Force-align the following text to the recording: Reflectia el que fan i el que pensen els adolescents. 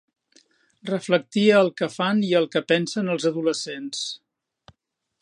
Reflectia 0.89 1.59
el 1.65 1.69
que 1.81 1.91
fan 1.97 2.23
i 2.31 2.33
el 2.41 2.49
que 2.57 2.65
pensen 2.73 3.15
els 3.17 3.31
adolescents. 3.33 4.05